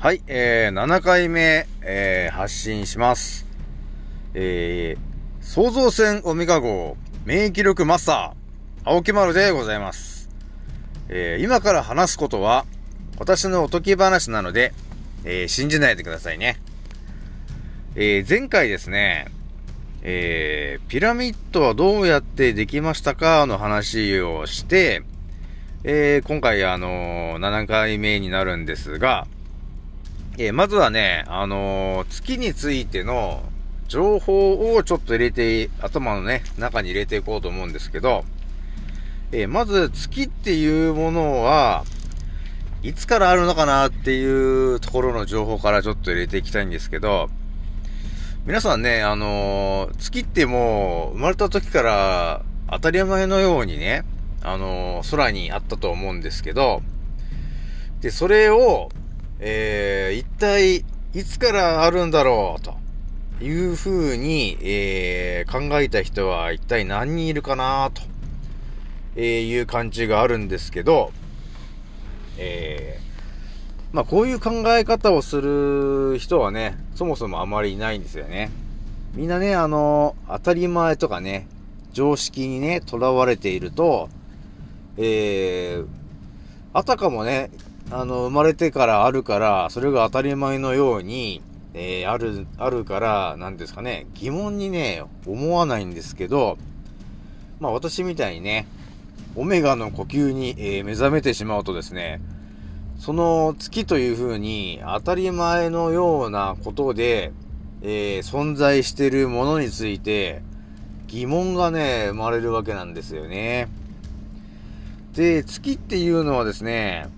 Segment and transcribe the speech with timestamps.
[0.00, 3.44] はい、えー、7回目、えー、発信します。
[4.32, 6.96] えー、創造船オメガ号
[7.26, 10.30] 免疫力マスター、青木丸でございます。
[11.10, 12.64] えー、今から話すことは、
[13.18, 14.72] 私のおとぎ話なので、
[15.26, 16.56] えー、信じないでくださいね。
[17.94, 19.26] えー、前回ですね、
[20.00, 25.02] えー、ピラミッドはどうやってできましたかの話をして、
[25.84, 29.26] えー、今回あのー、7回目になるんですが、
[30.42, 33.42] えー、まずはね、あのー、月についての
[33.88, 38.24] 情報をちょっと入れて、頭のね、中に入れていこうと思うんですけど、
[39.32, 41.84] えー、まず月っていうものは、
[42.82, 47.28] いつからあるのかなっていうところの情報からちょっと入れていきたいんですけど、
[48.46, 54.04] 皆さんね、あの、月ってもう生まれた時から当たり前のようにね、
[54.40, 56.80] あの、空にあったと思うんですけど、
[58.00, 58.88] で、それを、
[59.40, 62.80] えー、一体いつからあるんだろうと。
[63.42, 68.02] いうふうに、えー、考えた人は一体何人いるかなと、
[69.16, 71.10] えいう感じがあるんですけど、
[72.36, 78.50] えー、まあこういう考え方をする人はね、そもそもあまりいないんですよね。
[79.14, 81.48] みんなね、あの、当たり前とかね、
[81.92, 84.10] 常識にね、囚われていると、
[84.98, 85.86] えー、
[86.74, 87.50] あたかもね、
[87.90, 91.42] あの、生まれてからあるから、それが当たり前のように、
[91.74, 96.56] えー、ある、あるから、なんですかね、疑問にね、思わないんですけど、
[97.58, 98.66] まあ私みたいにね、
[99.34, 102.20] オメガの呼吸に、えー、目覚めてしまうとですね、
[102.98, 107.32] その月という風に当たり前のようなことで、
[107.82, 110.42] えー、存在しているものについて
[111.06, 113.68] 疑問がね、生まれるわけなんですよね。
[115.14, 117.08] で、月っていうのはですね、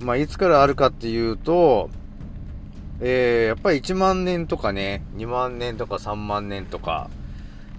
[0.00, 1.90] まあいつからあるかっていうと、
[3.00, 7.10] えー、やっぱり1万年とかね、2万年とか3万年とか、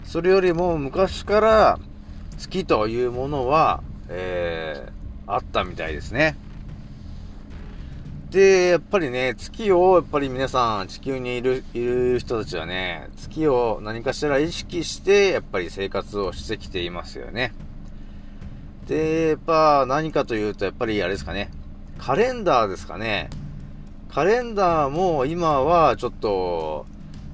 [0.04, 1.80] それよりも昔から
[2.38, 6.38] 月というものは、えー、あったみたいですね。
[8.30, 17.54] で、やっぱりね、月を、やっぱり皆さん、地球にいる、いる人たちはね、月を何かしら意識して、やっぱり生活をしてきていますよね。
[18.88, 21.52] で、やっぱ何かというと、やっぱりあれですかね、
[21.98, 23.30] カレンダーですかね。
[24.10, 26.86] カレンダーも今はちょっと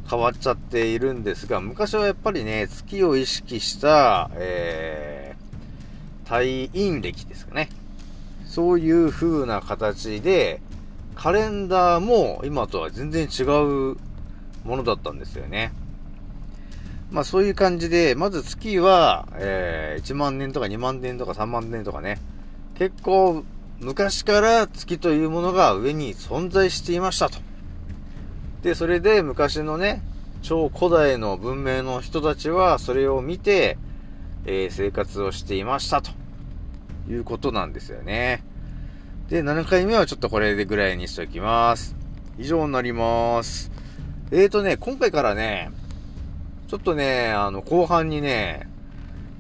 [0.10, 7.70] 変わっちゃっているんですが、昔はやっぱりね、月を意識した、えー、退院歴ですかね。
[8.46, 10.62] そういう風な形で、
[11.16, 13.98] カレンダーも今とは全然違う
[14.66, 15.72] ものだったんですよね。
[17.12, 22.20] まあそういう感じで、まず月は、えー、1万年とか2万年とか3万年とかね、
[22.76, 23.44] 結構
[23.84, 27.40] 昔から月というものが上に存在していましたと。
[28.62, 30.02] で、それで昔のね、
[30.42, 33.78] 超古代の文明の人たちはそれを見て、
[34.46, 36.12] えー、生活をしていましたと
[37.10, 38.44] いうことなんですよね。
[39.30, 41.96] で、7回目はちょっとこれでぐらいにしておきます。
[42.38, 43.72] 以上になります。
[44.32, 45.72] えーとね、今回からね、
[46.68, 48.68] ちょっとね、あの、後半にね、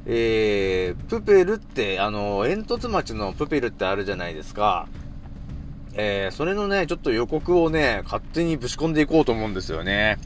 [0.06, 4.88] えー、プペルって、あの、煙突町のプペルってあるじゃないですか。
[5.94, 10.18] えー、それのね、ちょっと予告をね、勝手にぶち込んでいこうと思うんですよね。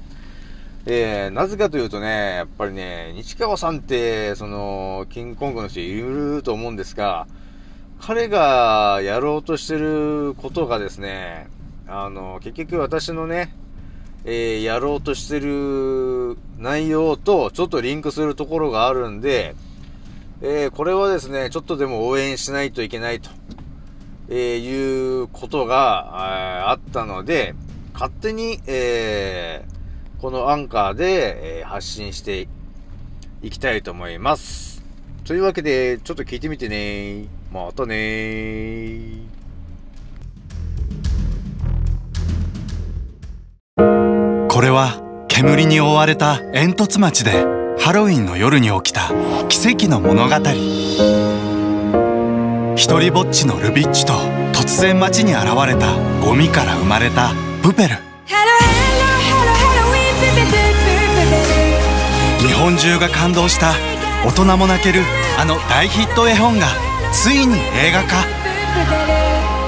[0.86, 7.28] えー、なぜかというとね、やっぱりね、西川さんって、その、キングコングの人いると思うんですが、
[8.00, 11.50] 彼がやろうとしてることがですね、
[11.88, 13.54] あの、結局私のね、
[14.24, 19.56] えー、やろうとしてる内容とちょっとリンクするところがあるんで、
[20.42, 23.30] えー、これはですね、ちょっとでも応援しないといけないと、
[24.30, 27.56] えー、いうことがあったので、
[27.94, 32.48] 勝手に、えー、このアンカーで、えー、発信して
[33.42, 34.84] いきたいと思います。
[35.26, 37.38] というわけで、ちょっと聞いてみてね。
[37.52, 39.38] またね
[44.50, 49.12] これは煙に覆われた煙突町でハロウィンの夜に起きた
[49.48, 50.36] 奇跡の物語。
[52.76, 54.14] 一人ぼっちのルビッチと
[54.54, 57.32] 突然街に現れたゴミから生まれた
[57.64, 57.96] プペル。
[62.40, 63.74] 日本中が感動した
[64.26, 65.02] 大人も泣ける
[65.40, 66.68] あの大ヒット絵本が
[67.12, 68.26] ついに映画化。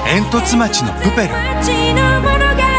[0.06, 2.69] 煙突町のプペル。